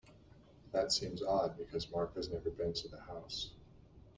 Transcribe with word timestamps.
That 0.71 0.91
seems 0.91 1.21
odd 1.21 1.59
because 1.59 1.91
Mark 1.91 2.15
has 2.15 2.27
never 2.27 2.49
been 2.49 2.73
to 2.73 2.87
the 2.87 3.01
house. 3.01 3.51